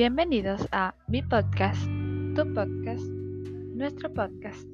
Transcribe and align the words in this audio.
Bienvenidos 0.00 0.66
a 0.72 0.94
mi 1.08 1.20
podcast, 1.20 1.84
tu 2.34 2.54
podcast, 2.54 3.04
nuestro 3.04 4.10
podcast. 4.14 4.66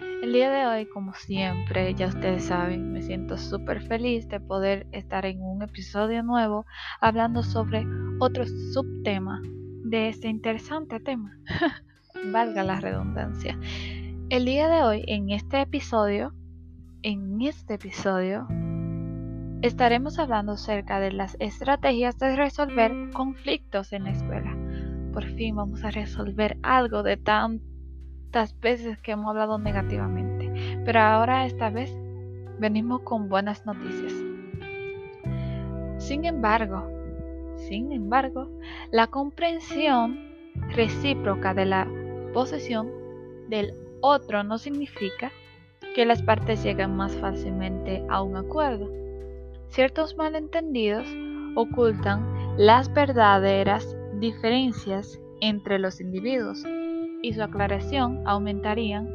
El 0.00 0.32
día 0.32 0.50
de 0.50 0.66
hoy, 0.66 0.86
como 0.86 1.14
siempre, 1.14 1.94
ya 1.94 2.08
ustedes 2.08 2.46
saben, 2.46 2.92
me 2.92 3.00
siento 3.00 3.38
súper 3.38 3.80
feliz 3.82 4.26
de 4.26 4.40
poder 4.40 4.88
estar 4.90 5.24
en 5.24 5.40
un 5.40 5.62
episodio 5.62 6.24
nuevo 6.24 6.66
hablando 7.00 7.44
sobre 7.44 7.86
otro 8.18 8.44
subtema 8.44 9.40
de 9.84 10.08
este 10.08 10.26
interesante 10.26 10.98
tema. 10.98 11.38
Valga 12.32 12.64
la 12.64 12.80
redundancia. 12.80 13.56
El 14.30 14.46
día 14.46 14.68
de 14.68 14.82
hoy, 14.82 15.04
en 15.06 15.30
este 15.30 15.60
episodio, 15.60 16.34
en 17.04 17.40
este 17.40 17.74
episodio, 17.74 18.48
estaremos 19.62 20.18
hablando 20.18 20.54
acerca 20.54 20.98
de 20.98 21.12
las 21.12 21.36
estrategias 21.38 22.18
de 22.18 22.34
resolver 22.34 23.10
conflictos 23.12 23.92
en 23.92 24.02
la 24.02 24.10
escuela. 24.10 24.61
Por 25.12 25.24
fin 25.24 25.56
vamos 25.56 25.84
a 25.84 25.90
resolver 25.90 26.56
algo 26.62 27.02
de 27.02 27.16
tantas 27.16 28.58
veces 28.60 28.98
que 28.98 29.12
hemos 29.12 29.28
hablado 29.28 29.58
negativamente. 29.58 30.80
Pero 30.84 31.00
ahora 31.00 31.46
esta 31.46 31.70
vez 31.70 31.94
venimos 32.58 33.02
con 33.02 33.28
buenas 33.28 33.66
noticias. 33.66 34.12
Sin 35.98 36.24
embargo, 36.24 36.88
sin 37.56 37.92
embargo, 37.92 38.48
la 38.90 39.06
comprensión 39.06 40.32
recíproca 40.70 41.54
de 41.54 41.66
la 41.66 41.86
posesión 42.32 42.90
del 43.48 43.74
otro 44.00 44.42
no 44.42 44.58
significa 44.58 45.30
que 45.94 46.06
las 46.06 46.22
partes 46.22 46.62
lleguen 46.62 46.96
más 46.96 47.14
fácilmente 47.16 48.04
a 48.08 48.22
un 48.22 48.36
acuerdo. 48.36 48.90
Ciertos 49.68 50.16
malentendidos 50.16 51.06
ocultan 51.54 52.26
las 52.56 52.92
verdaderas 52.92 53.96
diferencias 54.22 55.20
entre 55.40 55.80
los 55.80 56.00
individuos 56.00 56.64
y 57.22 57.34
su 57.34 57.42
aclaración 57.42 58.22
aumentarían 58.24 59.10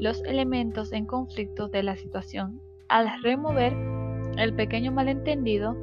los 0.00 0.24
elementos 0.24 0.92
en 0.92 1.04
conflicto 1.04 1.68
de 1.68 1.82
la 1.82 1.96
situación 1.96 2.62
al 2.88 3.22
remover 3.22 3.74
el 4.38 4.54
pequeño 4.54 4.92
malentendido 4.92 5.76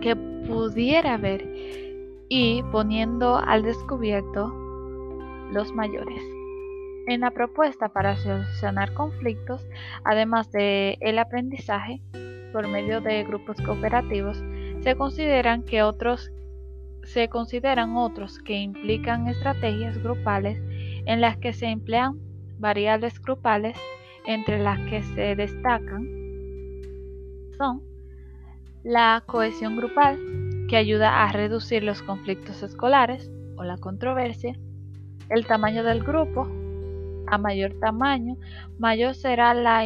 que 0.00 0.14
pudiera 0.46 1.14
haber 1.14 1.44
y 2.28 2.62
poniendo 2.70 3.36
al 3.36 3.64
descubierto 3.64 4.54
los 5.50 5.72
mayores. 5.74 6.22
En 7.08 7.22
la 7.22 7.32
propuesta 7.32 7.88
para 7.88 8.16
solucionar 8.16 8.94
conflictos, 8.94 9.66
además 10.04 10.52
de 10.52 10.96
aprendizaje 11.18 12.00
por 12.52 12.68
medio 12.68 13.00
de 13.00 13.24
grupos 13.24 13.56
cooperativos, 13.62 14.40
se 14.80 14.94
consideran 14.94 15.64
que 15.64 15.82
otros 15.82 16.30
se 17.04 17.28
consideran 17.28 17.96
otros 17.96 18.38
que 18.38 18.58
implican 18.58 19.28
estrategias 19.28 19.98
grupales 20.02 20.60
en 21.06 21.20
las 21.20 21.36
que 21.36 21.52
se 21.52 21.66
emplean 21.66 22.18
variables 22.58 23.20
grupales 23.20 23.76
entre 24.26 24.58
las 24.58 24.78
que 24.88 25.02
se 25.02 25.34
destacan 25.34 26.06
son 27.56 27.82
la 28.82 29.22
cohesión 29.26 29.76
grupal, 29.76 30.18
que 30.68 30.76
ayuda 30.76 31.24
a 31.24 31.32
reducir 31.32 31.82
los 31.82 32.00
conflictos 32.02 32.62
escolares 32.62 33.30
o 33.56 33.64
la 33.64 33.76
controversia, 33.76 34.56
el 35.28 35.46
tamaño 35.46 35.84
del 35.84 36.02
grupo, 36.02 36.48
a 37.26 37.36
mayor 37.36 37.74
tamaño, 37.80 38.36
mayor 38.78 39.14
será 39.14 39.52
la 39.52 39.84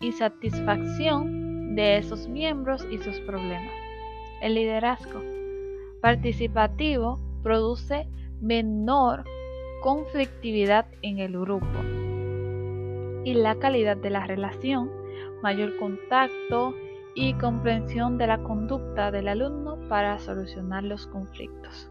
insatisfacción 0.00 1.76
de 1.76 1.98
esos 1.98 2.28
miembros 2.28 2.84
y 2.90 2.98
sus 2.98 3.20
problemas. 3.20 3.72
El 4.42 4.54
liderazgo 4.54 5.37
participativo 6.00 7.18
produce 7.42 8.06
menor 8.40 9.24
conflictividad 9.82 10.86
en 11.02 11.18
el 11.18 11.32
grupo 11.38 11.78
y 13.24 13.34
la 13.34 13.56
calidad 13.56 13.96
de 13.96 14.10
la 14.10 14.26
relación, 14.26 14.90
mayor 15.42 15.76
contacto 15.76 16.74
y 17.14 17.34
comprensión 17.34 18.16
de 18.16 18.26
la 18.26 18.38
conducta 18.38 19.10
del 19.10 19.28
alumno 19.28 19.76
para 19.88 20.18
solucionar 20.18 20.84
los 20.84 21.06
conflictos. 21.08 21.90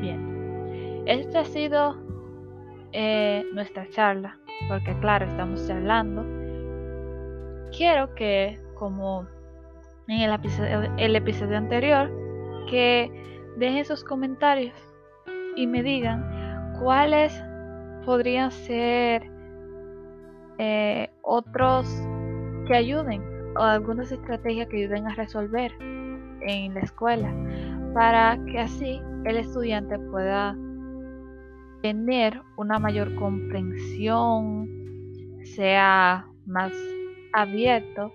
Bien, 0.00 1.02
esta 1.06 1.40
ha 1.40 1.44
sido 1.44 1.96
eh, 2.92 3.44
nuestra 3.52 3.88
charla, 3.90 4.38
porque 4.68 4.98
claro, 5.00 5.26
estamos 5.26 5.66
charlando. 5.66 6.24
Quiero 7.76 8.14
que, 8.14 8.58
como 8.74 9.26
en 10.08 10.22
el 10.22 10.32
episodio, 10.32 10.90
el 10.96 11.16
episodio 11.16 11.58
anterior, 11.58 12.10
que 12.70 13.10
dejen 13.56 13.84
sus 13.84 14.04
comentarios 14.04 14.74
y 15.56 15.66
me 15.66 15.82
digan 15.82 16.74
cuáles 16.80 17.42
podrían 18.04 18.50
ser 18.50 19.30
eh, 20.58 21.10
otros 21.22 21.86
que 22.66 22.74
ayuden 22.74 23.22
o 23.56 23.62
algunas 23.62 24.12
estrategias 24.12 24.68
que 24.68 24.78
ayuden 24.78 25.06
a 25.06 25.14
resolver 25.14 25.72
en 25.80 26.74
la 26.74 26.80
escuela 26.80 27.32
para 27.94 28.38
que 28.46 28.58
así 28.58 29.00
el 29.24 29.36
estudiante 29.36 29.98
pueda 29.98 30.56
tener 31.82 32.40
una 32.56 32.78
mayor 32.78 33.14
comprensión, 33.16 34.68
sea 35.42 36.26
más 36.46 36.72
abierto 37.32 38.12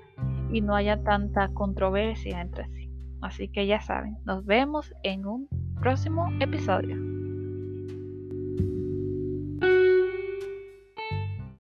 y 0.52 0.62
no 0.62 0.76
haya 0.76 1.04
tanta 1.04 1.50
controversia 1.50 2.42
entre 2.42 2.68
sí. 2.70 2.83
Así 3.24 3.48
que 3.48 3.66
ya 3.66 3.80
saben, 3.80 4.18
nos 4.26 4.46
vemos 4.46 4.94
en 5.02 5.26
un 5.26 5.48
próximo 5.80 6.30
episodio. 6.42 7.13